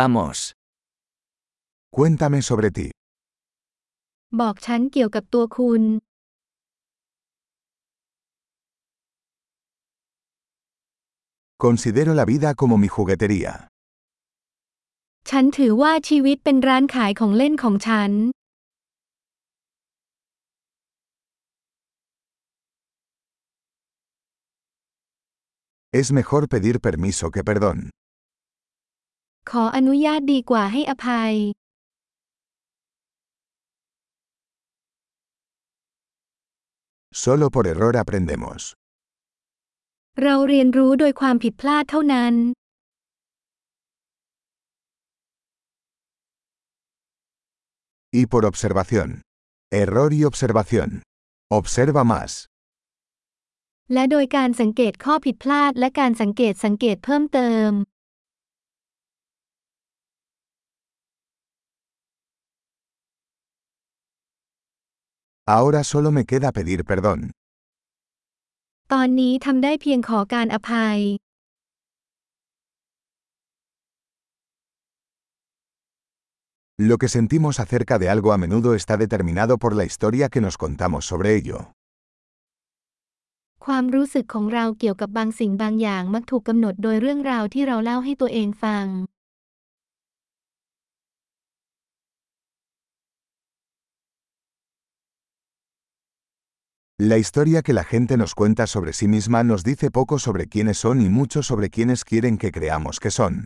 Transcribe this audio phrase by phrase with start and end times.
[0.00, 0.52] Vamos.
[1.98, 2.86] Cuéntame sobre ti.
[4.40, 5.82] บอกฉันเกี่ยวกับตัวคุณ
[11.64, 13.50] Considero la vida como mi juguetería.
[15.30, 18.12] ฉันถือว่าชีวิตเป็นร้านขายของเล่นของฉัน
[26.00, 27.78] Es mejor pedir permiso que perdón.
[29.52, 31.32] ขออนุญาตดีกว่าให้อภัย
[37.22, 38.60] Solo por error aprendemos.
[40.22, 42.34] เราเรียนรู้โดยความผิดพลาดเท่านั้น
[48.20, 49.08] Y por observación.
[49.82, 50.88] Error y observación.
[51.58, 52.30] Observa más.
[53.92, 57.72] และโดยการสังเกตข้อผิดพลาดและการสังเกตสังเกตเพิ่มเติม
[65.48, 67.20] Ahora solo me queda pedir perdón.
[68.92, 70.98] ตอนนี้ทำได้เพียงขอการอภัย
[76.90, 80.54] Lo que sentimos acerca de algo a menudo está determinado por la historia que nos
[80.64, 81.58] contamos sobre ello.
[83.64, 88.86] ความรู้สึกของเราเกี่ยวกับบางสิ่งบางอย่างมักถูกกำหนดโดยเรื่องราวที่เราเล่าให้ตัวเองฟัง
[96.98, 100.78] La historia que la gente nos cuenta sobre sí misma nos dice poco sobre quiénes
[100.78, 103.44] son y mucho sobre quiénes quieren que creamos que son.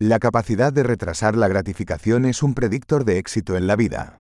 [0.00, 4.18] La capacidad de retrasar la gratificación es un predictor de éxito en la vida.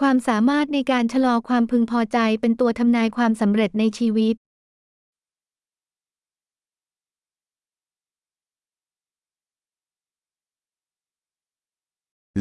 [0.00, 4.36] ความสามารถในการชะลอความพึงพอใจเป็นตัวทำนายความสำเร็จในชีวิต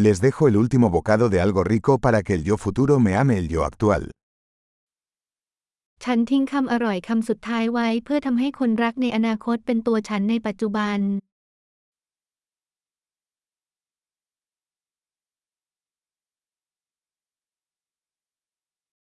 [0.05, 3.33] Les dejo el último bocado de algo rico para que el yo futuro me ame
[3.41, 4.03] el yo actual.
[6.03, 10.99] ฉันทิ้งคำอร่อยคำสุดท้ายไว้เพื่อทำให้คนรักในอนาคตเป็นตัวฉันในปัจจุบัน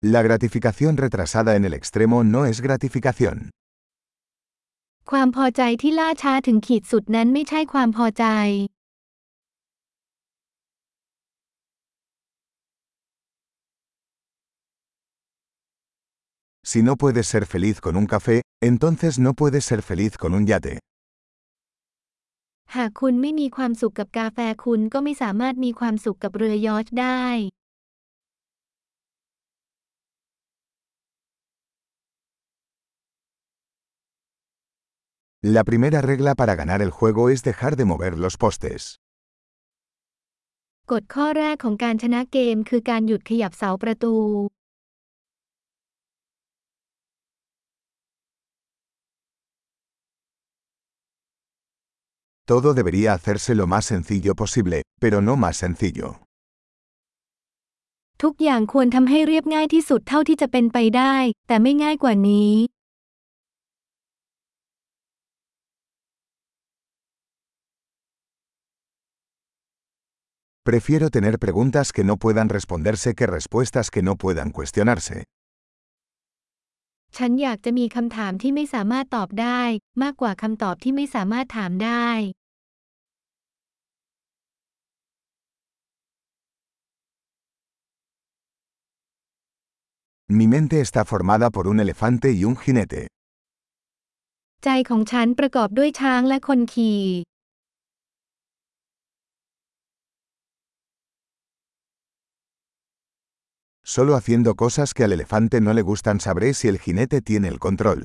[0.08, 3.38] La gratificación retrasada en el extremo no es gratificación.
[5.10, 8.24] ความพอใจที่ล่าช้าถึงขีดสุดนั้นไม่ใช่ความพอใจ
[16.70, 18.36] Si no puedes ser feliz con un café,
[18.70, 20.74] entonces no puedes ser feliz con un yate.
[22.74, 27.22] หากคุณไม่มีความสุขกับกาแฟคุณก็ไม่สามารถมีความสุขกับเรือยอชได้
[35.48, 38.84] La primera regla para ganar el juego es dejar de mover los postes.
[40.92, 44.14] กฎข้อแรกของการชนะเกมคือการหยุดขยับเสาประตู
[52.50, 56.08] Todo debería hacerse lo más sencillo posible, pero no más sencillo.
[58.22, 61.14] ทุกอย่างควรทำให้เรียบง่ายที่สุดเท่าที่จะเป็นไปได้
[61.46, 62.54] แต่ไม่ง่ายกว่านี้
[70.66, 75.16] Prefiero tener preguntas que no puedan responderse que respuestas que no puedan cuestionarse.
[77.16, 79.60] ฉันอยากจะมีคำถามที่ไม่สามารถตอบได้
[80.02, 82.08] มากกว่าคำตอบที่ไม่สามารถถามได้
[90.38, 93.02] Mi mente está formada por un elefante y un jinete.
[94.64, 97.00] ใจของฉันประกอบด้วยช้างและคนขี่
[103.88, 107.58] Solo haciendo cosas que al elefante no le gustan sabré si el jinete tiene el
[107.66, 107.98] control.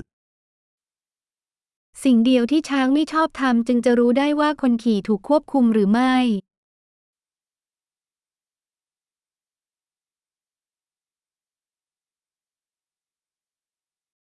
[2.04, 6.16] สิ่งเดียวที่ช้างไม่ชอบทำจึงจะรู้ได้ว่าคนขี่ถูกควบคุมหรือไม่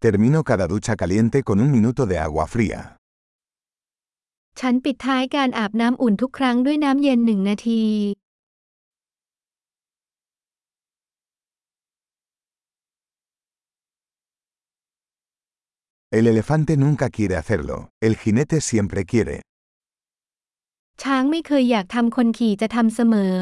[0.05, 2.79] Termino cada ducha caliente con un minuto de agua fría.
[4.59, 7.83] ฉันปิดท้ายการอาบน้ำอุ่นทุกครั้งด้วยน้ำเย็นหนึ่งนาที
[16.11, 19.37] El elefante nunca quiere hacerlo, el jinete siempre quiere.
[21.03, 23.37] ช้างไม่เคยอยากทำคนขี่จะทำเสมอ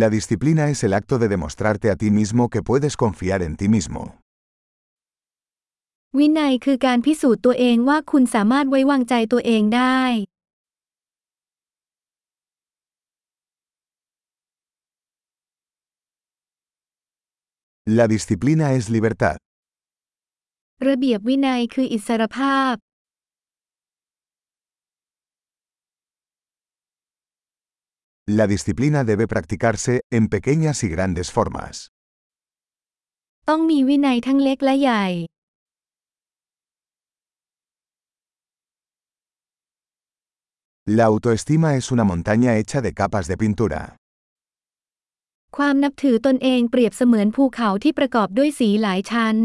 [0.00, 3.66] La disciplina es el acto de demostrarte a ti mismo que puedes confiar en ti
[3.76, 4.02] mismo.
[6.18, 10.00] วินัยคือการพิสูจน์ตัวเองว่าคุณสามารถไว้วางใจตัวเองได้
[17.92, 19.36] La disciplina es libertad.
[28.28, 31.88] La disciplina debe practicarse en pequeñas y grandes formas.
[40.84, 43.96] La autoestima es una montaña hecha de capas de pintura.
[45.58, 49.36] ความนับถือตนเองเปรียบเสมือนภูเขาที่ประกอบด้วยสีหลายชั้น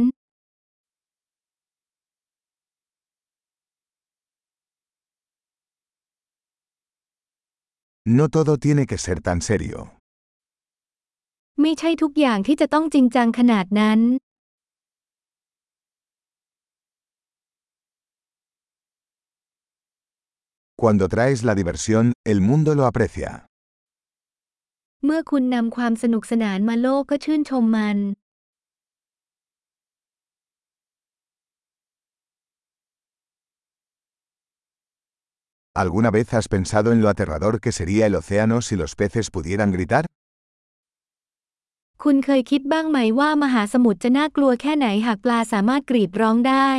[8.18, 9.78] No todo tiene que ser tan serio.
[11.62, 14.00] ไม่ใช่ทุกอย่างที่จะต้องจริงจังขนาดนั้น
[20.82, 23.32] Cuando traes la diversión, el mundo lo aprecia.
[25.08, 27.98] เมื่อคุณนำความสนุกสนานมาโลกก็ชื่นชมมัน
[35.84, 39.70] ¿Alguna vez has pensado en lo aterrador que sería el océano si los peces pudieran
[39.76, 40.04] gritar?
[42.04, 46.70] คุณเคยคิดบ้างไหมว่ามหาสมุทรจะน่ากลัวแค่ไหนหากปลาสามารถกรีดร้องได้